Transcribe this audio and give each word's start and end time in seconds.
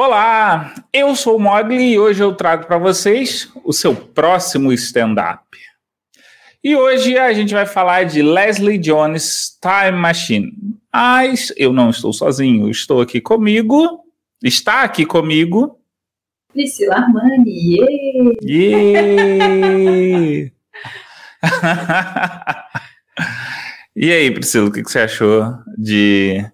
Olá, 0.00 0.74
eu 0.92 1.16
sou 1.16 1.36
o 1.36 1.40
Mogli 1.40 1.92
e 1.92 1.98
hoje 1.98 2.22
eu 2.22 2.32
trago 2.32 2.66
para 2.66 2.78
vocês 2.78 3.50
o 3.64 3.72
seu 3.72 3.96
próximo 3.96 4.72
stand-up. 4.72 5.42
E 6.62 6.76
hoje 6.76 7.18
a 7.18 7.32
gente 7.32 7.52
vai 7.52 7.66
falar 7.66 8.04
de 8.04 8.22
Leslie 8.22 8.78
Jones 8.78 9.58
Time 9.60 9.98
Machine. 9.98 10.52
Mas 10.92 11.52
eu 11.56 11.72
não 11.72 11.90
estou 11.90 12.12
sozinho, 12.12 12.70
estou 12.70 13.00
aqui 13.00 13.20
comigo, 13.20 14.04
está 14.42 14.82
aqui 14.82 15.04
comigo. 15.04 15.80
Priscila 16.52 16.94
Armani, 16.96 17.78
yeah! 18.42 18.98
e 23.96 24.12
aí, 24.12 24.30
Priscila, 24.30 24.68
o 24.68 24.72
que 24.72 24.82
você 24.82 25.00
achou 25.00 25.54
de 25.76 26.44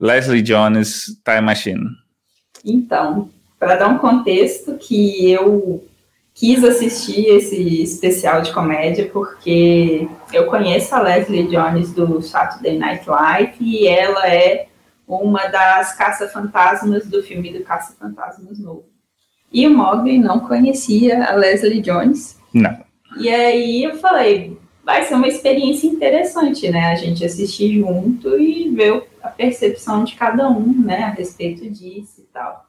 Leslie 0.00 0.42
Jones 0.42 1.06
Time 1.24 1.40
Machine? 1.42 1.99
Então, 2.64 3.30
para 3.58 3.76
dar 3.76 3.88
um 3.88 3.98
contexto 3.98 4.76
que 4.78 5.30
eu 5.30 5.84
quis 6.34 6.64
assistir 6.64 7.26
esse 7.26 7.82
especial 7.82 8.40
de 8.40 8.52
comédia 8.52 9.10
porque 9.12 10.08
eu 10.32 10.46
conheço 10.46 10.94
a 10.94 11.02
Leslie 11.02 11.48
Jones 11.48 11.92
do 11.92 12.22
Saturday 12.22 12.78
Night 12.78 13.08
Live 13.08 13.52
e 13.60 13.86
ela 13.86 14.26
é 14.26 14.68
uma 15.06 15.48
das 15.48 15.94
caça-fantasmas 15.96 17.06
do 17.06 17.22
filme 17.22 17.52
do 17.52 17.64
Caça-Fantasmas 17.64 18.58
Novo. 18.58 18.84
E 19.52 19.66
o 19.66 19.76
Mogli 19.76 20.18
não 20.18 20.40
conhecia 20.40 21.24
a 21.24 21.34
Leslie 21.34 21.82
Jones. 21.82 22.38
Não. 22.54 22.78
E 23.18 23.28
aí 23.28 23.82
eu 23.82 23.96
falei, 23.96 24.56
vai 24.84 25.04
ser 25.04 25.14
uma 25.14 25.26
experiência 25.26 25.88
interessante, 25.88 26.70
né? 26.70 26.86
A 26.86 26.94
gente 26.94 27.24
assistir 27.24 27.80
junto 27.80 28.38
e 28.38 28.68
ver 28.70 29.02
a 29.20 29.28
percepção 29.28 30.04
de 30.04 30.14
cada 30.14 30.48
um, 30.48 30.72
né, 30.80 31.02
a 31.02 31.10
respeito 31.10 31.68
disso 31.68 32.19
tal. 32.32 32.66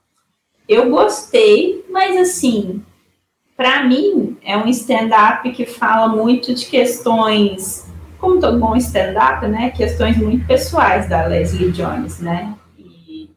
Eu 0.67 0.89
gostei, 0.89 1.85
mas 1.89 2.17
assim, 2.17 2.83
para 3.57 3.83
mim 3.83 4.37
é 4.43 4.57
um 4.57 4.67
stand-up 4.67 5.51
que 5.51 5.65
fala 5.65 6.07
muito 6.07 6.53
de 6.53 6.65
questões, 6.65 7.91
como 8.17 8.39
todo 8.39 8.59
bom 8.59 8.75
stand-up, 8.75 9.45
né? 9.47 9.71
Questões 9.71 10.17
muito 10.17 10.45
pessoais 10.47 11.09
da 11.09 11.25
Leslie 11.25 11.71
Jones, 11.71 12.19
né? 12.19 12.55
E 12.77 13.29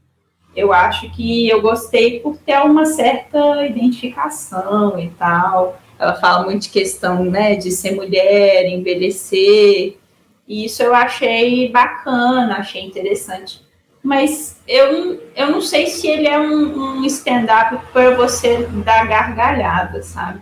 eu 0.54 0.72
acho 0.72 1.10
que 1.10 1.48
eu 1.48 1.60
gostei 1.60 2.20
por 2.20 2.36
ter 2.36 2.58
uma 2.60 2.86
certa 2.86 3.66
identificação 3.66 4.98
e 4.98 5.10
tal. 5.10 5.80
Ela 5.98 6.14
fala 6.14 6.44
muito 6.44 6.62
de 6.62 6.68
questão, 6.68 7.24
né, 7.24 7.56
de 7.56 7.70
ser 7.70 7.96
mulher, 7.96 8.66
envelhecer. 8.68 9.96
E 10.46 10.64
isso 10.64 10.82
eu 10.82 10.94
achei 10.94 11.70
bacana, 11.70 12.58
achei 12.58 12.84
interessante 12.84 13.63
mas 14.04 14.60
eu, 14.68 15.18
eu 15.34 15.50
não 15.50 15.62
sei 15.62 15.86
se 15.86 16.06
ele 16.06 16.28
é 16.28 16.38
um, 16.38 16.98
um 16.98 17.04
stand-up 17.06 17.86
para 17.90 18.14
você 18.14 18.68
dar 18.84 19.08
gargalhada, 19.08 20.02
sabe? 20.02 20.40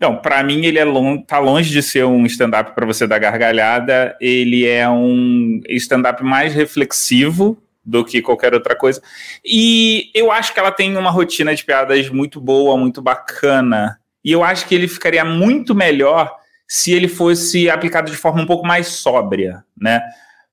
Não, 0.00 0.16
para 0.16 0.42
mim 0.42 0.64
ele 0.64 0.78
é 0.78 0.84
long, 0.84 1.20
tá 1.20 1.38
longe 1.38 1.68
de 1.70 1.82
ser 1.82 2.06
um 2.06 2.24
stand-up 2.24 2.74
para 2.74 2.86
você 2.86 3.06
dar 3.06 3.18
gargalhada. 3.18 4.16
Ele 4.18 4.66
é 4.66 4.88
um 4.88 5.60
stand-up 5.68 6.24
mais 6.24 6.54
reflexivo 6.54 7.62
do 7.84 8.02
que 8.02 8.22
qualquer 8.22 8.54
outra 8.54 8.74
coisa. 8.74 9.02
E 9.44 10.10
eu 10.14 10.32
acho 10.32 10.54
que 10.54 10.58
ela 10.58 10.72
tem 10.72 10.96
uma 10.96 11.10
rotina 11.10 11.54
de 11.54 11.62
piadas 11.62 12.08
muito 12.08 12.40
boa, 12.40 12.78
muito 12.78 13.02
bacana. 13.02 13.98
E 14.24 14.32
eu 14.32 14.42
acho 14.42 14.66
que 14.66 14.74
ele 14.74 14.88
ficaria 14.88 15.24
muito 15.24 15.74
melhor 15.74 16.34
se 16.66 16.92
ele 16.92 17.08
fosse 17.08 17.68
aplicado 17.68 18.10
de 18.10 18.16
forma 18.16 18.40
um 18.40 18.46
pouco 18.46 18.66
mais 18.66 18.86
sóbria, 18.86 19.64
né? 19.78 20.00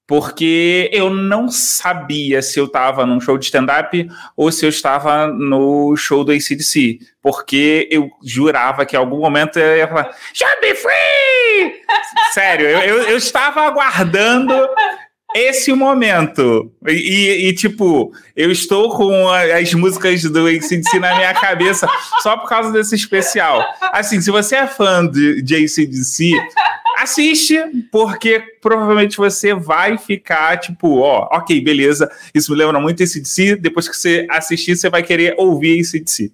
Porque 0.08 0.90
eu 0.94 1.10
não 1.10 1.50
sabia 1.50 2.42
se 2.42 2.58
eu 2.58 2.66
estava 2.66 3.06
num 3.06 3.20
show 3.20 3.38
de 3.38 3.46
stand-up 3.46 4.10
ou 4.38 4.50
se 4.52 4.66
eu 4.66 4.70
estava 4.70 5.28
no 5.28 5.96
show 5.98 6.24
do 6.24 6.32
ACDC, 6.32 7.00
porque 7.22 7.90
eu 7.92 8.10
jurava 8.24 8.86
que 8.86 8.96
em 8.96 9.00
algum 9.00 9.20
momento 9.20 9.60
eu 9.60 9.78
ia 9.78 9.88
falar, 9.88 10.16
Should 10.34 10.62
be 10.62 10.74
free! 10.74 11.84
Sério, 12.32 12.68
eu, 12.68 12.80
eu, 12.80 13.10
eu 13.10 13.18
estava 13.18 13.62
aguardando 13.62 14.54
esse 15.36 15.74
momento. 15.74 16.72
E, 16.88 17.50
e, 17.50 17.54
tipo, 17.54 18.12
eu 18.36 18.52
estou 18.52 18.96
com 18.96 19.30
as 19.30 19.74
músicas 19.74 20.24
do 20.24 20.48
ACDC 20.48 21.00
na 21.00 21.16
minha 21.16 21.34
cabeça 21.34 21.88
só 22.22 22.38
por 22.38 22.48
causa 22.48 22.72
desse 22.72 22.96
especial. 22.96 23.64
Assim, 23.92 24.22
se 24.22 24.32
você 24.32 24.56
é 24.56 24.68
fã 24.68 25.06
de, 25.06 25.42
de 25.42 25.56
ACDC, 25.56 26.32
assiste, 26.98 27.58
porque 27.92 28.40
provavelmente 28.62 29.18
você 29.18 29.54
vai 29.54 29.98
ficar 29.98 30.58
tipo, 30.60 31.00
ó, 31.00 31.28
ok, 31.32 31.62
beleza, 31.62 32.10
isso 32.34 32.52
me 32.52 32.58
lembra 32.58 32.80
muito 32.80 33.04
ACDC. 33.04 33.56
Depois 33.58 33.88
que 33.88 33.96
você 33.96 34.28
assistir, 34.30 34.76
você 34.76 34.90
vai 34.90 35.04
querer 35.04 35.36
ouvir 35.38 35.80
ACDC. 35.80 36.34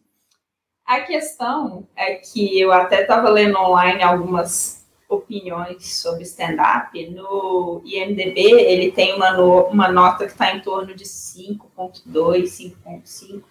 A 0.85 1.02
questão 1.02 1.88
é 1.96 2.16
que 2.16 2.59
eu 2.59 2.72
até 2.72 3.02
estava 3.02 3.29
lendo 3.29 3.57
online 3.57 4.03
algumas 4.03 4.84
opiniões 5.07 5.96
sobre 5.96 6.23
stand-up, 6.23 7.09
no 7.09 7.81
IMDB 7.85 8.41
ele 8.41 8.91
tem 8.91 9.13
uma, 9.13 9.31
no, 9.31 9.66
uma 9.68 9.88
nota 9.88 10.25
que 10.25 10.31
está 10.31 10.56
em 10.56 10.62
torno 10.62 10.96
de 10.96 11.03
5.2, 11.03 12.03
5.5, 12.06 13.44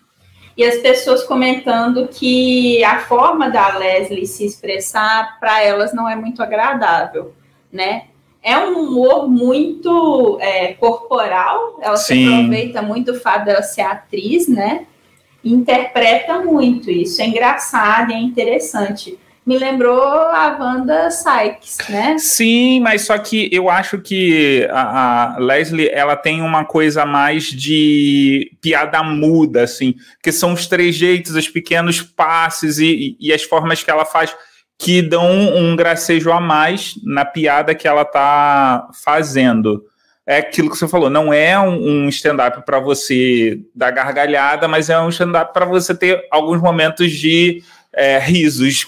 e 0.57 0.65
as 0.65 0.79
pessoas 0.79 1.25
comentando 1.25 2.09
que 2.09 2.83
a 2.85 3.01
forma 3.01 3.49
da 3.51 3.77
Leslie 3.79 4.27
se 4.27 4.45
expressar 4.45 5.39
para 5.41 5.63
elas 5.63 5.95
não 5.95 6.09
é 6.09 6.15
muito 6.15 6.43
agradável, 6.43 7.33
né? 7.73 8.05
É 8.43 8.59
um 8.59 8.81
humor 8.81 9.29
muito 9.29 10.39
é, 10.41 10.75
corporal, 10.75 11.79
ela 11.81 11.97
Sim. 11.97 12.27
se 12.27 12.35
aproveita 12.35 12.83
muito 12.83 13.13
o 13.13 13.21
fato 13.21 13.45
dela 13.45 13.63
ser 13.63 13.83
atriz, 13.83 14.49
né? 14.49 14.87
Interpreta 15.45 16.41
muito 16.41 16.91
isso, 16.91 17.23
é 17.23 17.27
engraçado, 17.27 18.13
é 18.13 18.19
interessante 18.19 19.19
me 19.45 19.59
lembrou 19.59 20.01
a 20.01 20.57
Wanda 20.59 21.11
Sykes, 21.11 21.79
né? 21.89 22.17
Sim, 22.19 22.81
mas 22.81 23.03
só 23.03 23.19
que 23.19 23.49
eu 23.53 23.69
acho 23.69 23.99
que 23.99 24.69
a, 24.71 25.35
a, 25.35 25.39
Leslie 25.39 25.89
ela 25.89 26.15
tem 26.15 26.41
uma 26.41 26.65
coisa 26.65 27.05
mais 27.05 27.45
de 27.45 28.53
piada 28.61 29.03
muda, 29.03 29.63
assim, 29.63 29.95
que 30.23 30.31
são 30.31 30.53
os 30.53 30.67
trejeitos, 30.67 31.35
os 31.35 31.49
pequenos 31.49 32.01
passes 32.01 32.79
e, 32.79 33.17
e 33.19 33.33
as 33.33 33.43
formas 33.43 33.83
que 33.83 33.91
ela 33.91 34.05
faz 34.05 34.35
que 34.79 35.03
dão 35.03 35.31
um 35.57 35.77
gracejo 35.77 36.33
a 36.33 36.41
mais 36.41 36.95
na 37.05 37.25
piada 37.25 37.75
que 37.75 37.87
ela 37.87 38.05
tá 38.05 38.89
fazendo. 39.05 39.85
É 40.25 40.39
aquilo 40.39 40.71
que 40.71 40.77
você 40.77 40.87
falou, 40.87 41.11
não 41.11 41.33
é 41.33 41.59
um, 41.59 42.05
um 42.05 42.09
stand-up 42.09 42.65
para 42.65 42.79
você 42.79 43.61
dar 43.75 43.91
gargalhada, 43.91 44.69
mas 44.69 44.89
é 44.89 44.99
um 45.01 45.09
stand-up 45.09 45.53
para 45.53 45.67
você 45.67 45.95
ter 45.95 46.27
alguns 46.31 46.61
momentos 46.61 47.11
de 47.11 47.63
é, 47.95 48.19
risos 48.19 48.87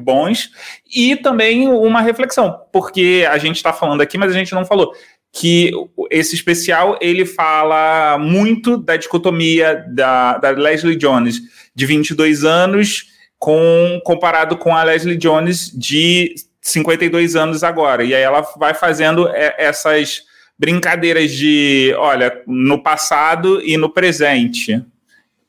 bons 0.00 0.50
e 0.94 1.16
também 1.16 1.68
uma 1.68 2.00
reflexão, 2.00 2.60
porque 2.72 3.26
a 3.28 3.38
gente 3.38 3.56
está 3.56 3.72
falando 3.72 4.00
aqui, 4.00 4.16
mas 4.16 4.30
a 4.30 4.34
gente 4.34 4.54
não 4.54 4.64
falou 4.64 4.92
que 5.32 5.70
esse 6.10 6.34
especial 6.34 6.98
ele 7.00 7.26
fala 7.26 8.16
muito 8.18 8.78
da 8.78 8.96
dicotomia 8.96 9.84
da, 9.88 10.38
da 10.38 10.50
Leslie 10.50 10.96
Jones 10.96 11.40
de 11.74 11.84
22 11.84 12.44
anos 12.44 13.06
com 13.38 14.00
comparado 14.02 14.56
com 14.56 14.74
a 14.74 14.82
Leslie 14.82 15.16
Jones 15.16 15.70
de 15.70 16.34
52 16.62 17.36
anos 17.36 17.62
agora. 17.62 18.02
E 18.02 18.14
aí 18.14 18.22
ela 18.22 18.40
vai 18.56 18.72
fazendo 18.72 19.28
essas 19.28 20.22
brincadeiras 20.58 21.32
de, 21.32 21.94
olha, 21.98 22.42
no 22.46 22.82
passado 22.82 23.60
e 23.62 23.76
no 23.76 23.90
presente 23.90 24.82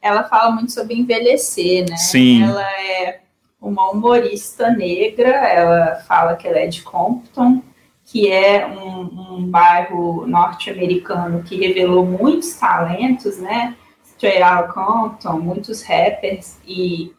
ela 0.08 0.24
fala 0.24 0.52
muito 0.52 0.72
sobre 0.72 0.96
envelhecer, 0.96 1.90
né? 1.90 1.98
Sim. 1.98 2.44
Ela 2.44 2.64
é 2.64 3.20
uma 3.62 3.92
humorista 3.92 4.70
negra, 4.70 5.30
ela 5.30 5.96
fala 6.08 6.36
que 6.36 6.48
ela 6.48 6.60
é 6.60 6.68
de 6.68 6.82
Compton, 6.82 7.62
que 8.06 8.32
é 8.32 8.66
um, 8.66 9.36
um 9.36 9.46
bairro 9.46 10.26
norte-americano 10.26 11.44
que 11.44 11.58
revelou 11.58 12.06
muitos 12.06 12.54
talentos, 12.54 13.38
né? 13.40 13.76
Straight 14.04 14.42
Outta 14.42 14.74
Compton, 14.74 15.40
muitos 15.40 15.84
rappers, 15.84 16.58
e 16.66 17.14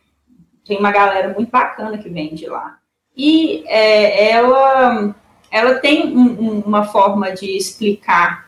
tem 0.67 0.79
uma 0.79 0.91
galera 0.91 1.33
muito 1.35 1.51
bacana 1.51 1.99
que 1.99 2.09
vem 2.09 2.35
de 2.35 2.47
lá. 2.47 2.79
E 3.17 3.65
é, 3.67 4.31
ela, 4.31 5.15
ela 5.51 5.75
tem 5.75 6.17
um, 6.17 6.21
um, 6.21 6.61
uma 6.61 6.85
forma 6.85 7.33
de 7.33 7.57
explicar 7.57 8.48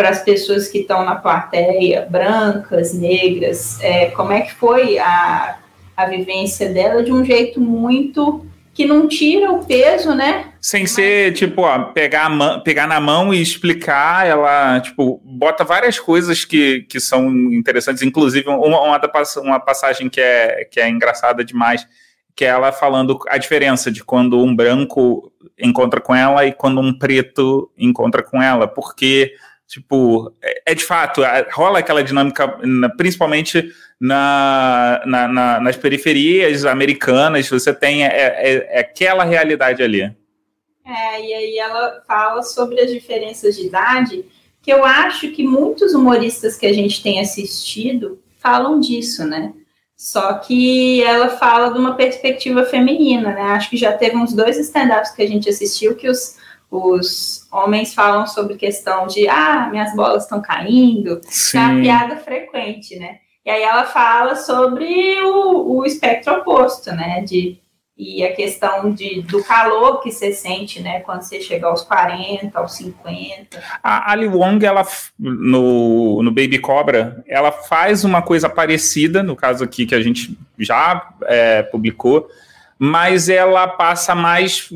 para 0.00 0.08
as 0.08 0.22
pessoas 0.22 0.66
que 0.66 0.78
estão 0.78 1.04
na 1.04 1.14
plateia, 1.14 2.06
brancas, 2.08 2.94
negras, 2.94 3.78
é, 3.82 4.06
como 4.06 4.32
é 4.32 4.40
que 4.40 4.54
foi 4.54 4.98
a, 4.98 5.58
a 5.94 6.06
vivência 6.06 6.72
dela? 6.72 7.02
De 7.02 7.12
um 7.12 7.22
jeito 7.22 7.60
muito 7.60 8.46
que 8.72 8.86
não 8.86 9.06
tira 9.06 9.52
o 9.52 9.62
peso, 9.62 10.14
né? 10.14 10.54
Sem 10.58 10.84
Mas... 10.84 10.92
ser, 10.92 11.34
tipo, 11.34 11.60
ó, 11.60 11.78
pegar, 11.92 12.30
pegar 12.64 12.86
na 12.86 12.98
mão 12.98 13.34
e 13.34 13.42
explicar, 13.42 14.26
ela, 14.26 14.80
tipo, 14.80 15.20
bota 15.22 15.64
várias 15.64 15.98
coisas 15.98 16.46
que, 16.46 16.80
que 16.88 16.98
são 16.98 17.28
interessantes, 17.52 18.02
inclusive 18.02 18.48
uma, 18.48 18.80
uma, 18.80 19.00
uma 19.42 19.60
passagem 19.60 20.08
que 20.08 20.18
é, 20.22 20.64
que 20.64 20.80
é 20.80 20.88
engraçada 20.88 21.44
demais, 21.44 21.86
que 22.34 22.42
é 22.42 22.48
ela 22.48 22.72
falando 22.72 23.18
a 23.28 23.36
diferença 23.36 23.90
de 23.90 24.02
quando 24.02 24.42
um 24.42 24.56
branco 24.56 25.30
encontra 25.58 26.00
com 26.00 26.14
ela 26.14 26.46
e 26.46 26.54
quando 26.54 26.80
um 26.80 26.98
preto 26.98 27.70
encontra 27.76 28.22
com 28.22 28.42
ela, 28.42 28.66
porque 28.66 29.34
Tipo, 29.70 30.34
é, 30.42 30.72
é 30.72 30.74
de 30.74 30.84
fato, 30.84 31.22
rola 31.52 31.78
aquela 31.78 32.02
dinâmica, 32.02 32.58
principalmente 32.96 33.72
na, 34.00 35.00
na, 35.06 35.28
na, 35.28 35.60
nas 35.60 35.76
periferias 35.76 36.64
americanas, 36.64 37.48
você 37.48 37.72
tem 37.72 38.04
é, 38.04 38.08
é, 38.08 38.68
é, 38.68 38.80
aquela 38.80 39.22
realidade 39.22 39.80
ali. 39.80 40.02
É, 40.02 41.24
e 41.24 41.34
aí 41.34 41.58
ela 41.58 42.02
fala 42.04 42.42
sobre 42.42 42.80
as 42.80 42.90
diferenças 42.90 43.54
de 43.54 43.68
idade, 43.68 44.24
que 44.60 44.72
eu 44.72 44.84
acho 44.84 45.30
que 45.30 45.44
muitos 45.44 45.94
humoristas 45.94 46.56
que 46.56 46.66
a 46.66 46.72
gente 46.72 47.00
tem 47.00 47.20
assistido 47.20 48.20
falam 48.40 48.80
disso, 48.80 49.24
né? 49.24 49.52
Só 49.96 50.32
que 50.34 51.00
ela 51.04 51.28
fala 51.28 51.72
de 51.72 51.78
uma 51.78 51.94
perspectiva 51.94 52.64
feminina, 52.64 53.34
né? 53.34 53.42
Acho 53.52 53.70
que 53.70 53.76
já 53.76 53.92
teve 53.92 54.16
uns 54.16 54.32
dois 54.32 54.58
stand-ups 54.58 55.12
que 55.12 55.22
a 55.22 55.28
gente 55.28 55.48
assistiu 55.48 55.94
que 55.94 56.08
os, 56.08 56.36
os 56.70 57.48
homens 57.50 57.92
falam 57.92 58.26
sobre 58.26 58.54
questão 58.54 59.06
de 59.06 59.28
ah, 59.28 59.68
minhas 59.70 59.94
bolas 59.94 60.22
estão 60.22 60.40
caindo, 60.40 61.20
Sim. 61.24 61.58
é 61.58 61.60
uma 61.60 61.80
piada 61.80 62.16
frequente, 62.16 62.96
né? 62.96 63.18
E 63.44 63.50
aí 63.50 63.62
ela 63.62 63.84
fala 63.84 64.36
sobre 64.36 65.20
o, 65.22 65.78
o 65.78 65.84
espectro 65.84 66.34
oposto, 66.34 66.92
né? 66.92 67.22
De, 67.22 67.58
e 67.96 68.24
a 68.24 68.32
questão 68.32 68.92
de, 68.92 69.22
do 69.22 69.42
calor 69.42 70.00
que 70.00 70.12
você 70.12 70.32
sente, 70.32 70.80
né? 70.80 71.00
Quando 71.00 71.22
você 71.22 71.40
chega 71.40 71.66
aos 71.66 71.82
40, 71.82 72.56
aos 72.58 72.74
50. 72.76 73.60
A 73.82 74.12
Ali 74.12 74.28
Wong, 74.28 74.64
ela, 74.64 74.86
no, 75.18 76.22
no 76.22 76.30
Baby 76.30 76.58
Cobra, 76.58 77.24
ela 77.26 77.50
faz 77.50 78.04
uma 78.04 78.22
coisa 78.22 78.48
parecida, 78.48 79.22
no 79.22 79.34
caso 79.34 79.64
aqui 79.64 79.84
que 79.84 79.94
a 79.94 80.00
gente 80.00 80.38
já 80.58 81.12
é, 81.24 81.62
publicou, 81.62 82.28
mas 82.78 83.28
ela 83.28 83.66
passa 83.66 84.14
mais 84.14 84.72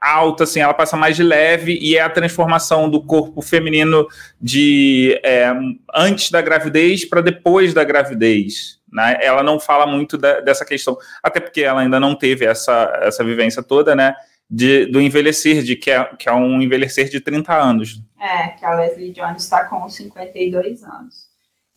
alta, 0.00 0.44
assim, 0.44 0.60
ela 0.60 0.72
passa 0.72 0.96
mais 0.96 1.14
de 1.14 1.22
leve 1.22 1.78
e 1.80 1.96
é 1.96 2.00
a 2.00 2.08
transformação 2.08 2.88
do 2.88 3.02
corpo 3.02 3.42
feminino 3.42 4.08
de 4.40 5.20
é, 5.22 5.52
antes 5.94 6.30
da 6.30 6.40
gravidez 6.40 7.04
para 7.04 7.20
depois 7.20 7.74
da 7.74 7.84
gravidez. 7.84 8.80
Né? 8.90 9.18
Ela 9.20 9.42
não 9.42 9.60
fala 9.60 9.86
muito 9.86 10.16
da, 10.16 10.40
dessa 10.40 10.64
questão, 10.64 10.96
até 11.22 11.38
porque 11.38 11.60
ela 11.60 11.82
ainda 11.82 12.00
não 12.00 12.14
teve 12.14 12.46
essa, 12.46 12.90
essa 13.02 13.22
vivência 13.22 13.62
toda, 13.62 13.94
né? 13.94 14.14
De, 14.52 14.86
do 14.86 15.00
envelhecer, 15.00 15.62
de 15.62 15.76
que 15.76 15.92
é, 15.92 16.02
que 16.18 16.28
é 16.28 16.32
um 16.32 16.60
envelhecer 16.60 17.08
de 17.08 17.20
30 17.20 17.54
anos. 17.54 18.02
É, 18.18 18.48
que 18.48 18.64
a 18.64 18.74
Leslie 18.74 19.12
Jones 19.12 19.44
está 19.44 19.64
com 19.66 19.88
52 19.88 20.82
anos. 20.82 21.28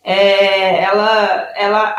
É, 0.03 0.81
ela, 0.81 1.53
ela 1.55 1.95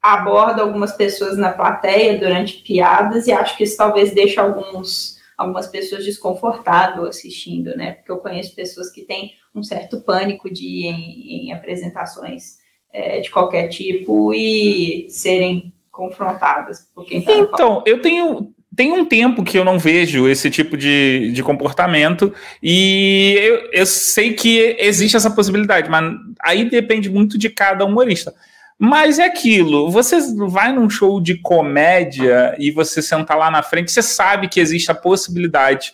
aborda 0.00 0.62
algumas 0.62 0.92
pessoas 0.92 1.36
na 1.36 1.50
plateia 1.50 2.16
durante 2.16 2.58
piadas 2.58 3.26
e 3.26 3.32
acho 3.32 3.56
que 3.56 3.64
isso 3.64 3.76
talvez 3.76 4.14
deixe 4.14 4.38
alguns 4.38 5.13
algumas 5.36 5.66
pessoas 5.66 6.04
desconfortáveis 6.04 7.08
assistindo, 7.08 7.76
né? 7.76 7.92
Porque 7.92 8.12
eu 8.12 8.18
conheço 8.18 8.54
pessoas 8.54 8.90
que 8.90 9.02
têm 9.02 9.32
um 9.54 9.62
certo 9.62 10.00
pânico 10.00 10.52
de 10.52 10.66
ir 10.66 10.86
em, 10.86 11.46
em 11.46 11.52
apresentações 11.52 12.58
é, 12.92 13.20
de 13.20 13.30
qualquer 13.30 13.68
tipo 13.68 14.32
e 14.32 15.06
serem 15.08 15.72
confrontadas 15.90 16.88
por 16.94 17.04
quem 17.04 17.22
tá 17.22 17.32
Então, 17.32 17.82
eu 17.86 18.00
tenho 18.02 18.52
tem 18.76 18.92
um 18.92 19.04
tempo 19.04 19.44
que 19.44 19.56
eu 19.56 19.64
não 19.64 19.78
vejo 19.78 20.28
esse 20.28 20.50
tipo 20.50 20.76
de, 20.76 21.30
de 21.32 21.42
comportamento 21.44 22.34
e 22.60 23.36
eu, 23.38 23.70
eu 23.72 23.86
sei 23.86 24.32
que 24.32 24.76
existe 24.80 25.16
essa 25.16 25.30
possibilidade, 25.30 25.88
mas 25.88 26.12
aí 26.42 26.68
depende 26.68 27.08
muito 27.08 27.38
de 27.38 27.48
cada 27.48 27.84
humorista. 27.84 28.34
Mas 28.78 29.18
é 29.18 29.24
aquilo, 29.24 29.90
você 29.90 30.18
vai 30.48 30.72
num 30.72 30.90
show 30.90 31.20
de 31.20 31.40
comédia 31.40 32.54
e 32.58 32.70
você 32.70 33.00
sentar 33.00 33.38
lá 33.38 33.50
na 33.50 33.62
frente, 33.62 33.92
você 33.92 34.02
sabe 34.02 34.48
que 34.48 34.58
existe 34.58 34.90
a 34.90 34.94
possibilidade 34.94 35.92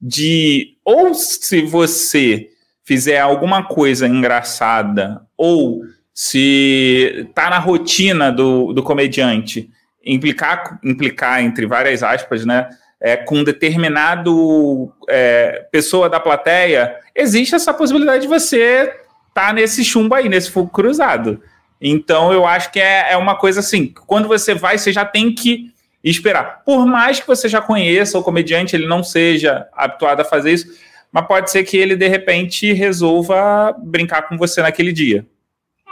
de, 0.00 0.76
ou 0.84 1.14
se 1.14 1.62
você 1.62 2.48
fizer 2.84 3.20
alguma 3.20 3.64
coisa 3.64 4.08
engraçada, 4.08 5.22
ou 5.36 5.82
se 6.12 7.28
tá 7.34 7.48
na 7.48 7.58
rotina 7.58 8.32
do, 8.32 8.72
do 8.72 8.82
comediante, 8.82 9.70
implicar, 10.04 10.80
implicar 10.84 11.42
entre 11.42 11.66
várias 11.66 12.02
aspas, 12.02 12.44
né? 12.44 12.68
É, 13.00 13.16
com 13.16 13.42
determinado 13.42 14.92
é, 15.08 15.66
pessoa 15.72 16.08
da 16.08 16.20
plateia, 16.20 16.96
existe 17.16 17.54
essa 17.54 17.74
possibilidade 17.74 18.22
de 18.22 18.28
você 18.28 18.92
estar 19.28 19.48
tá 19.48 19.52
nesse 19.52 19.84
chumbo 19.84 20.14
aí, 20.14 20.28
nesse 20.28 20.50
fogo 20.50 20.70
cruzado. 20.70 21.42
Então, 21.82 22.32
eu 22.32 22.46
acho 22.46 22.70
que 22.70 22.78
é, 22.78 23.12
é 23.12 23.16
uma 23.16 23.34
coisa 23.34 23.58
assim: 23.58 23.92
quando 24.06 24.28
você 24.28 24.54
vai, 24.54 24.78
você 24.78 24.92
já 24.92 25.04
tem 25.04 25.34
que 25.34 25.72
esperar. 26.02 26.62
Por 26.64 26.86
mais 26.86 27.18
que 27.18 27.26
você 27.26 27.48
já 27.48 27.60
conheça 27.60 28.16
o 28.18 28.22
comediante, 28.22 28.76
ele 28.76 28.86
não 28.86 29.02
seja 29.02 29.68
habituado 29.72 30.20
a 30.20 30.24
fazer 30.24 30.52
isso, 30.52 30.72
mas 31.10 31.26
pode 31.26 31.50
ser 31.50 31.64
que 31.64 31.76
ele, 31.76 31.96
de 31.96 32.06
repente, 32.06 32.72
resolva 32.72 33.74
brincar 33.78 34.28
com 34.28 34.38
você 34.38 34.62
naquele 34.62 34.92
dia. 34.92 35.26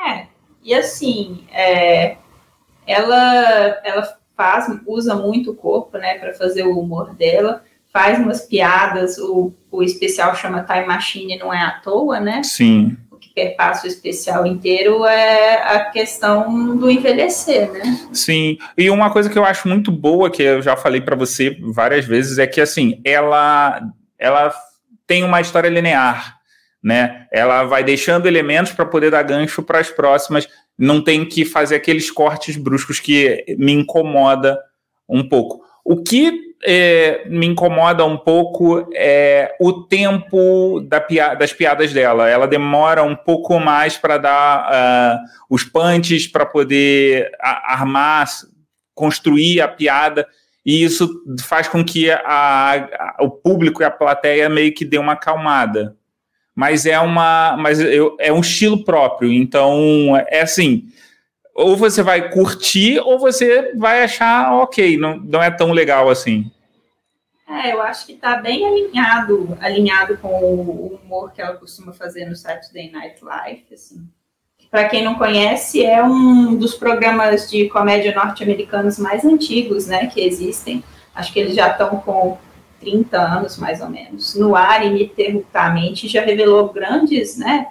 É, 0.07 0.27
e 0.63 0.73
assim, 0.73 1.45
é, 1.53 2.17
ela, 2.87 3.81
ela 3.85 4.17
faz, 4.37 4.67
usa 4.87 5.17
muito 5.17 5.51
o 5.51 5.57
corpo, 5.57 5.99
né, 5.99 6.19
para 6.19 6.33
fazer 6.33 6.63
o 6.63 6.79
humor 6.79 7.15
dela, 7.15 7.63
faz 7.93 8.19
umas 8.19 8.43
piadas, 8.43 9.19
o, 9.19 9.53
o 9.71 9.83
especial 9.83 10.35
chama 10.35 10.65
Time 10.65 10.87
Machine, 10.87 11.39
não 11.39 11.53
é 11.53 11.61
à 11.61 11.73
toa, 11.73 12.21
né? 12.21 12.43
Sim 12.43 12.97
perpassa 13.41 13.87
o 13.87 13.89
especial 13.89 14.47
inteiro 14.47 15.05
é 15.07 15.63
a 15.63 15.91
questão 15.91 16.77
do 16.77 16.91
envelhecer, 16.91 17.73
né? 17.73 18.09
Sim, 18.13 18.59
e 18.77 18.91
uma 18.91 19.11
coisa 19.11 19.31
que 19.31 19.39
eu 19.39 19.45
acho 19.45 19.69
muito 19.69 19.91
boa, 19.91 20.31
que 20.31 20.43
eu 20.43 20.61
já 20.61 20.77
falei 20.77 21.01
para 21.01 21.17
você 21.17 21.57
várias 21.73 22.05
vezes, 22.05 22.39
é 22.39 22.47
que 22.47 22.61
assim, 22.61 23.01
ela, 23.05 23.81
ela 24.19 24.53
tem 25.07 25.25
uma 25.25 25.41
história 25.41 25.69
linear, 25.69 26.39
né? 26.83 27.27
Ela 27.33 27.65
vai 27.65 27.83
deixando 27.83 28.27
elementos 28.27 28.73
para 28.73 28.85
poder 28.85 29.11
dar 29.11 29.23
gancho 29.23 29.63
para 29.63 29.79
as 29.79 29.91
próximas, 29.91 30.49
não 30.79 31.03
tem 31.03 31.25
que 31.25 31.45
fazer 31.45 31.77
aqueles 31.77 32.11
cortes 32.11 32.57
bruscos 32.57 33.01
que 33.01 33.45
me 33.59 33.73
incomoda 33.73 34.59
um 35.09 35.27
pouco. 35.29 35.63
O 35.85 36.03
que 36.03 36.50
é, 36.63 37.25
me 37.27 37.47
incomoda 37.47 38.05
um 38.05 38.17
pouco 38.17 38.89
é 38.95 39.55
o 39.61 39.73
tempo 39.73 40.81
da 40.81 41.01
pia 41.01 41.35
das 41.35 41.53
piadas 41.53 41.93
dela. 41.93 42.29
Ela 42.29 42.47
demora 42.47 43.03
um 43.03 43.17
pouco 43.17 43.59
mais 43.59 43.97
para 43.97 44.19
dar 44.19 44.71
uh, 44.71 45.19
os 45.49 45.65
punches, 45.65 46.27
para 46.27 46.45
poder 46.45 47.31
armar, 47.41 48.27
construir 48.95 49.61
a 49.61 49.69
piada. 49.69 50.27
E 50.65 50.85
isso 50.85 51.23
faz 51.43 51.67
com 51.67 51.83
que 51.83 52.11
a, 52.11 52.21
a, 52.27 53.17
o 53.21 53.31
público 53.31 53.83
e 53.83 53.85
a 53.85 53.91
plateia 53.91 54.49
meio 54.49 54.75
que 54.75 54.85
dê 54.85 54.99
uma 54.99 55.13
acalmada. 55.13 55.97
Mas 56.55 56.85
é 56.85 56.99
uma, 57.01 57.57
mas 57.59 57.81
eu, 57.81 58.17
é 58.21 58.31
um 58.31 58.41
estilo 58.41 58.85
próprio. 58.85 59.33
Então 59.33 60.15
é 60.29 60.43
assim 60.43 60.89
ou 61.55 61.77
você 61.77 62.03
vai 62.03 62.31
curtir 62.31 62.99
ou 63.01 63.19
você 63.19 63.73
vai 63.77 64.03
achar 64.03 64.55
ok, 64.55 64.97
não, 64.97 65.17
não 65.19 65.43
é 65.43 65.51
tão 65.51 65.73
legal 65.73 66.09
assim. 66.09 66.51
É, 67.51 67.73
eu 67.73 67.83
acho 67.83 68.07
que 68.07 68.13
está 68.13 68.37
bem 68.37 68.65
alinhado, 68.65 69.59
alinhado 69.61 70.17
com 70.19 70.29
o 70.29 71.01
humor 71.03 71.33
que 71.33 71.43
ela 71.43 71.55
costuma 71.55 71.93
fazer 71.93 72.27
no 72.27 72.37
Saturday 72.37 72.91
Night 72.93 73.25
Live, 73.25 73.65
assim. 73.73 74.07
Para 74.71 74.89
quem 74.89 75.05
não 75.05 75.17
conhece, 75.17 75.85
é 75.85 76.01
um 76.03 76.55
dos 76.55 76.75
programas 76.75 77.51
de 77.51 77.69
comédia 77.69 78.15
norte-americanos 78.15 79.01
mais 79.01 79.25
antigos, 79.25 79.89
né, 79.89 80.07
que 80.07 80.21
existem. 80.21 80.85
Acho 81.13 81.33
que 81.33 81.41
eles 81.41 81.57
já 81.57 81.71
estão 81.71 81.97
com 81.97 82.39
30 82.79 83.19
anos, 83.19 83.59
mais 83.59 83.81
ou 83.81 83.91
menos, 83.91 84.37
no 84.37 84.55
ar 84.55 84.87
ininterruptamente, 84.87 86.07
já 86.07 86.23
revelou 86.23 86.73
grandes, 86.73 87.37
né, 87.37 87.67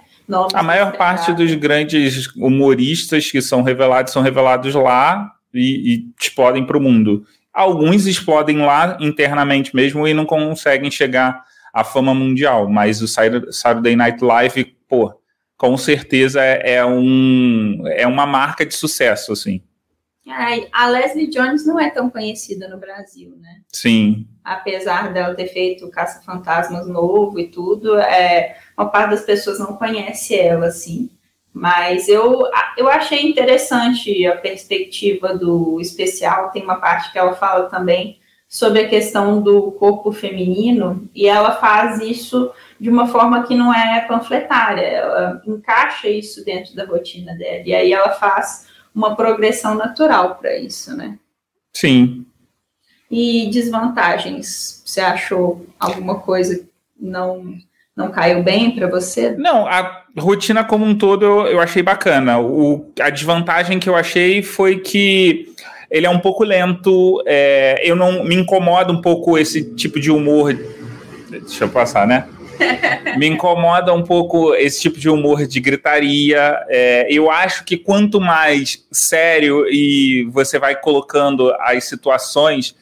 a 0.54 0.62
maior 0.62 0.92
parte 0.96 1.32
dos 1.32 1.52
grandes 1.54 2.28
humoristas 2.36 3.30
que 3.30 3.42
são 3.42 3.62
revelados 3.62 4.12
são 4.12 4.22
revelados 4.22 4.74
lá 4.74 5.32
e, 5.52 5.94
e 5.94 6.06
explodem 6.20 6.64
para 6.64 6.78
o 6.78 6.80
mundo. 6.80 7.26
Alguns 7.52 8.06
explodem 8.06 8.58
lá 8.58 8.96
internamente 9.00 9.74
mesmo 9.74 10.06
e 10.06 10.14
não 10.14 10.24
conseguem 10.24 10.90
chegar 10.90 11.44
à 11.72 11.84
fama 11.84 12.14
mundial, 12.14 12.68
mas 12.68 13.02
o 13.02 13.08
Saturday 13.08 13.96
Night 13.96 14.22
Live, 14.22 14.76
pô, 14.88 15.12
com 15.56 15.76
certeza 15.76 16.42
é, 16.42 16.76
é 16.76 16.86
um, 16.86 17.82
é 17.88 18.06
uma 18.06 18.26
marca 18.26 18.64
de 18.64 18.74
sucesso, 18.74 19.32
assim. 19.32 19.62
Ai, 20.28 20.68
a 20.72 20.88
Leslie 20.88 21.28
Jones 21.28 21.66
não 21.66 21.78
é 21.78 21.90
tão 21.90 22.08
conhecida 22.08 22.68
no 22.68 22.78
Brasil, 22.78 23.36
né? 23.40 23.62
Sim. 23.72 24.28
Apesar 24.44 25.12
dela 25.12 25.34
ter 25.34 25.48
feito 25.48 25.90
Caça-Fantasmas 25.90 26.86
novo 26.86 27.38
e 27.38 27.48
tudo, 27.48 27.98
é, 27.98 28.56
uma 28.78 28.88
parte 28.88 29.10
das 29.10 29.22
pessoas 29.22 29.58
não 29.58 29.76
conhece 29.76 30.34
ela, 30.38 30.66
assim. 30.66 31.10
Mas 31.52 32.08
eu, 32.08 32.44
eu 32.76 32.88
achei 32.88 33.28
interessante 33.28 34.26
a 34.26 34.36
perspectiva 34.36 35.36
do 35.36 35.80
especial. 35.80 36.50
Tem 36.50 36.62
uma 36.62 36.76
parte 36.76 37.10
que 37.10 37.18
ela 37.18 37.34
fala 37.34 37.68
também 37.68 38.20
sobre 38.50 38.80
a 38.80 38.88
questão 38.88 39.40
do 39.40 39.70
corpo 39.70 40.10
feminino, 40.10 41.08
e 41.14 41.28
ela 41.28 41.52
faz 41.52 42.00
isso 42.00 42.50
de 42.80 42.90
uma 42.90 43.06
forma 43.06 43.44
que 43.44 43.54
não 43.54 43.72
é 43.72 44.00
panfletária, 44.08 44.82
ela 44.82 45.40
encaixa 45.46 46.08
isso 46.08 46.44
dentro 46.44 46.74
da 46.74 46.84
rotina 46.84 47.32
dela, 47.36 47.62
e 47.64 47.72
aí 47.72 47.92
ela 47.92 48.10
faz 48.10 48.66
uma 48.92 49.14
progressão 49.14 49.76
natural 49.76 50.34
para 50.34 50.56
isso, 50.58 50.96
né? 50.96 51.16
Sim. 51.72 52.26
E 53.08 53.48
desvantagens? 53.50 54.82
Você 54.84 55.00
achou 55.00 55.64
alguma 55.78 56.18
coisa 56.18 56.68
não 56.98 57.56
não 57.96 58.10
caiu 58.10 58.42
bem 58.42 58.74
para 58.74 58.88
você? 58.88 59.30
Não, 59.32 59.66
a 59.66 59.99
rotina 60.18 60.64
como 60.64 60.84
um 60.84 60.96
todo 60.96 61.24
eu, 61.24 61.46
eu 61.46 61.60
achei 61.60 61.82
bacana. 61.82 62.38
O, 62.40 62.92
a 63.00 63.10
desvantagem 63.10 63.78
que 63.78 63.88
eu 63.88 63.96
achei 63.96 64.42
foi 64.42 64.78
que 64.78 65.54
ele 65.90 66.06
é 66.06 66.10
um 66.10 66.18
pouco 66.18 66.44
lento. 66.44 67.22
É, 67.26 67.80
eu 67.84 67.96
não 67.96 68.24
me 68.24 68.34
incomoda 68.34 68.92
um 68.92 69.00
pouco 69.00 69.38
esse 69.38 69.74
tipo 69.74 70.00
de 70.00 70.10
humor. 70.10 70.54
Deixa 71.28 71.64
eu 71.64 71.68
passar, 71.68 72.06
né? 72.06 72.26
me 73.16 73.26
incomoda 73.26 73.92
um 73.92 74.02
pouco 74.02 74.54
esse 74.54 74.80
tipo 74.80 74.98
de 74.98 75.08
humor 75.08 75.46
de 75.46 75.60
gritaria. 75.60 76.64
É, 76.68 77.06
eu 77.10 77.30
acho 77.30 77.64
que 77.64 77.76
quanto 77.76 78.20
mais 78.20 78.84
sério 78.90 79.66
e 79.68 80.28
você 80.32 80.58
vai 80.58 80.76
colocando 80.76 81.52
as 81.60 81.84
situações, 81.84 82.74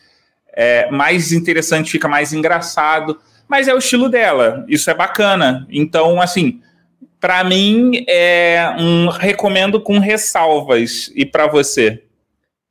é, 0.53 0.91
mais 0.91 1.33
interessante 1.33 1.91
fica, 1.91 2.09
mais 2.09 2.33
engraçado. 2.33 3.19
Mas 3.49 3.67
é 3.67 3.75
o 3.75 3.79
estilo 3.79 4.11
dela, 4.11 4.65
isso 4.69 4.91
é 4.91 4.95
bacana. 4.95 5.67
Então, 5.71 6.21
assim, 6.21 6.61
para 7.21 7.43
mim 7.45 8.05
é 8.09 8.75
um 8.79 9.09
recomendo 9.09 9.81
com 9.81 9.99
ressalvas. 9.99 11.11
E 11.15 11.25
para 11.25 11.47
você? 11.47 12.03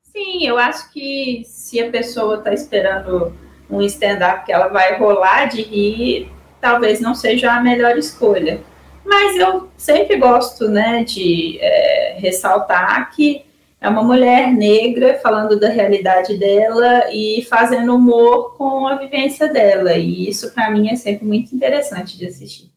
Sim, 0.04 0.46
eu 0.48 0.58
acho 0.58 0.92
que 0.92 1.44
se 1.46 1.80
a 1.80 1.90
pessoa 1.90 2.38
está 2.38 2.54
esperando 2.54 3.36
um 3.70 3.82
stand-up 3.82 4.46
que 4.46 4.52
ela 4.52 4.68
vai 4.68 4.98
rolar 4.98 5.46
de 5.46 5.62
rir, 5.62 6.32
talvez 6.62 7.00
não 7.00 7.14
seja 7.14 7.52
a 7.52 7.62
melhor 7.62 7.98
escolha. 7.98 8.62
Mas 9.06 9.38
eu 9.38 9.70
sempre 9.78 10.18
gosto 10.18 10.68
né, 10.68 11.04
de 11.04 11.58
é, 11.62 12.18
ressaltar 12.20 13.12
que 13.16 13.46
é 13.80 13.88
uma 13.88 14.04
mulher 14.04 14.52
negra 14.52 15.20
falando 15.22 15.60
da 15.60 15.70
realidade 15.70 16.38
dela 16.38 17.12
e 17.14 17.46
fazendo 17.48 17.96
humor 17.96 18.58
com 18.58 18.88
a 18.88 18.96
vivência 18.96 19.48
dela. 19.48 19.94
E 19.94 20.28
isso, 20.28 20.52
para 20.54 20.72
mim, 20.72 20.90
é 20.90 20.96
sempre 20.96 21.26
muito 21.26 21.56
interessante 21.56 22.18
de 22.18 22.26
assistir. 22.26 22.77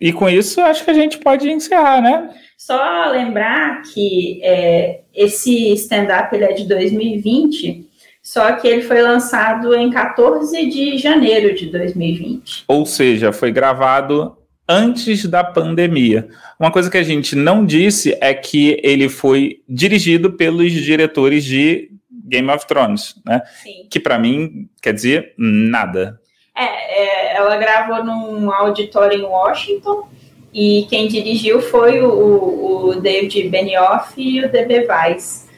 E 0.00 0.12
com 0.12 0.28
isso, 0.28 0.60
acho 0.60 0.84
que 0.84 0.90
a 0.90 0.94
gente 0.94 1.18
pode 1.18 1.50
encerrar, 1.50 2.00
né? 2.00 2.30
Só 2.56 3.10
lembrar 3.10 3.82
que 3.82 4.40
é, 4.42 5.00
esse 5.14 5.72
stand-up 5.74 6.34
é 6.36 6.52
de 6.52 6.66
2020 6.66 7.90
só 8.22 8.52
que 8.52 8.68
ele 8.68 8.82
foi 8.82 9.00
lançado 9.00 9.74
em 9.74 9.90
14 9.90 10.66
de 10.66 10.98
janeiro 10.98 11.54
de 11.54 11.66
2020. 11.66 12.64
Ou 12.68 12.84
seja, 12.84 13.32
foi 13.32 13.50
gravado 13.50 14.36
antes 14.68 15.26
da 15.26 15.42
pandemia. 15.42 16.28
Uma 16.58 16.70
coisa 16.70 16.90
que 16.90 16.98
a 16.98 17.02
gente 17.02 17.34
não 17.34 17.64
disse 17.64 18.16
é 18.20 18.32
que 18.32 18.78
ele 18.84 19.08
foi 19.08 19.62
dirigido 19.68 20.32
pelos 20.32 20.70
diretores 20.70 21.44
de 21.44 21.90
Game 22.24 22.48
of 22.50 22.66
Thrones, 22.66 23.16
né? 23.26 23.42
Sim. 23.62 23.88
Que 23.90 23.98
para 23.98 24.18
mim 24.18 24.68
quer 24.80 24.92
dizer 24.92 25.34
nada. 25.36 26.20
É, 26.56 26.64
é, 26.64 27.19
ela 27.40 27.56
gravou 27.56 28.04
num 28.04 28.52
auditório 28.52 29.18
em 29.18 29.24
Washington 29.24 30.08
e 30.52 30.86
quem 30.88 31.08
dirigiu 31.08 31.60
foi 31.60 32.02
o, 32.02 32.88
o 32.88 33.00
David 33.00 33.48
Benioff 33.48 34.14
e 34.16 34.44
o 34.44 34.50
D.B. 34.50 34.86
Weiss. 34.88 35.48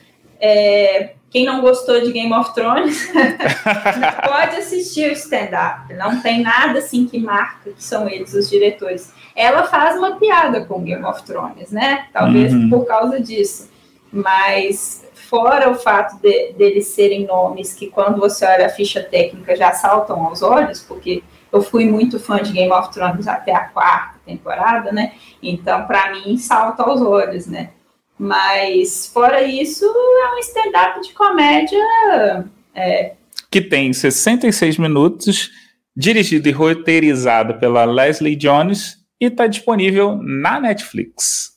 É, 0.41 1.15
quem 1.31 1.47
não 1.47 1.63
gostou 1.63 1.99
de 2.03 2.13
Game 2.13 2.33
of 2.35 2.53
Thrones 2.55 3.11
pode 4.23 4.57
assistir 4.57 5.11
o 5.11 5.13
stand-up. 5.13 5.95
Não 5.95 6.21
tem 6.21 6.43
nada 6.43 6.79
assim 6.79 7.07
que 7.07 7.19
marca 7.19 7.71
que 7.71 7.83
são 7.83 8.07
eles 8.07 8.35
os 8.35 8.51
diretores. 8.51 9.15
Ela 9.35 9.65
faz 9.65 9.97
uma 9.97 10.17
piada 10.17 10.67
com 10.67 10.83
Game 10.83 11.05
of 11.05 11.23
Thrones, 11.23 11.71
né? 11.71 12.07
Talvez 12.13 12.53
uhum. 12.53 12.69
por 12.69 12.85
causa 12.85 13.19
disso. 13.19 13.71
Mas 14.13 15.07
fora 15.33 15.71
o 15.71 15.75
fato 15.75 16.21
de, 16.21 16.53
deles 16.53 16.89
serem 16.89 17.25
nomes 17.25 17.73
que 17.73 17.87
quando 17.87 18.21
você 18.21 18.45
olha 18.45 18.67
a 18.67 18.69
ficha 18.69 19.03
técnica 19.03 19.57
já 19.57 19.73
saltam 19.73 20.27
aos 20.27 20.43
olhos, 20.43 20.81
porque 20.81 21.23
eu 21.51 21.63
fui 21.63 21.87
muito 21.87 22.21
fã 22.21 22.43
de 22.43 22.53
Game 22.53 22.71
of 22.71 22.93
Thrones 22.93 23.27
até 23.27 23.55
a 23.55 23.65
quarta 23.65 24.19
temporada, 24.27 24.93
né? 24.93 25.15
Então, 25.43 25.87
para 25.87 26.13
mim, 26.13 26.37
salta 26.37 26.83
aos 26.83 27.01
olhos, 27.01 27.47
né? 27.47 27.71
Mas, 28.19 29.11
fora 29.11 29.43
isso, 29.43 29.87
é 29.87 30.35
um 30.35 30.39
stand-up 30.39 31.01
de 31.01 31.15
comédia. 31.15 32.45
É... 32.75 33.15
Que 33.51 33.63
tem 33.63 33.91
66 33.91 34.77
minutos, 34.77 35.51
dirigido 35.97 36.47
e 36.47 36.53
roteirizado 36.53 37.55
pela 37.55 37.87
Leslie 37.87 38.37
Jones 38.37 38.99
e 39.19 39.27
está 39.27 39.47
disponível 39.47 40.19
na 40.21 40.61
Netflix. 40.61 41.53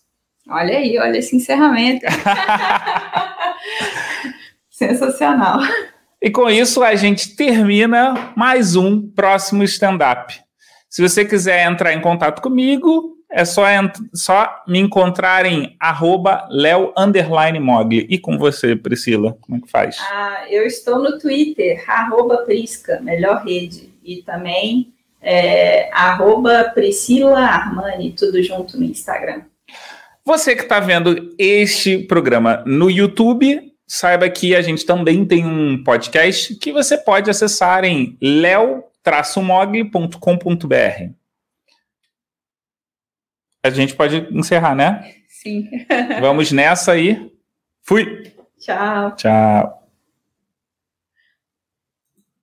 Olha 0.47 0.77
aí, 0.77 0.97
olha 0.97 1.17
esse 1.17 1.35
encerramento. 1.35 2.05
Sensacional. 4.69 5.59
E 6.21 6.29
com 6.29 6.49
isso 6.49 6.83
a 6.83 6.95
gente 6.95 7.35
termina 7.35 8.33
mais 8.35 8.75
um 8.75 9.01
próximo 9.09 9.63
stand-up. 9.63 10.33
Se 10.89 11.01
você 11.01 11.25
quiser 11.25 11.65
entrar 11.69 11.93
em 11.93 12.01
contato 12.01 12.41
comigo, 12.41 13.15
é 13.31 13.43
só, 13.43 13.65
só 14.13 14.63
me 14.67 14.79
encontrar 14.79 15.45
em 15.45 15.75
arroba 15.79 16.47
Leo 16.49 16.93
Mogli. 17.61 18.07
E 18.09 18.17
com 18.17 18.37
você, 18.37 18.75
Priscila, 18.75 19.37
como 19.41 19.57
é 19.57 19.61
que 19.61 19.69
faz? 19.69 19.97
Ah, 19.99 20.45
eu 20.49 20.65
estou 20.65 20.99
no 20.99 21.19
Twitter, 21.19 21.83
arroba 21.85 22.37
Prisca, 22.39 22.99
melhor 23.01 23.43
rede. 23.43 23.93
E 24.03 24.23
também 24.23 24.93
é, 25.21 25.89
arroba 25.91 26.71
Priscila 26.73 27.39
Armani, 27.39 28.11
tudo 28.11 28.41
junto 28.41 28.77
no 28.77 28.85
Instagram. 28.85 29.41
Você 30.25 30.55
que 30.55 30.63
está 30.63 30.79
vendo 30.79 31.35
este 31.37 31.99
programa 31.99 32.63
no 32.65 32.89
YouTube, 32.89 33.71
saiba 33.87 34.27
que 34.29 34.55
a 34.55 34.61
gente 34.61 34.85
também 34.85 35.25
tem 35.25 35.45
um 35.45 35.83
podcast 35.83 36.55
que 36.55 36.73
você 36.73 36.97
pode 36.97 37.29
acessar 37.29 37.85
em 37.85 38.17
leo-mogli.com.br 38.19 41.15
a 43.65 43.69
gente 43.71 43.95
pode 43.95 44.27
encerrar, 44.31 44.75
né? 44.75 45.11
Sim. 45.27 45.67
Vamos 46.21 46.51
nessa 46.51 46.91
aí. 46.91 47.31
Fui. 47.81 48.31
Tchau. 48.59 49.15
Tchau. 49.15 49.84